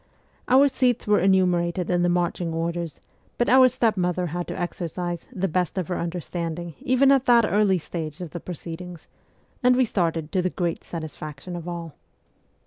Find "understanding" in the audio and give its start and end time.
5.99-6.73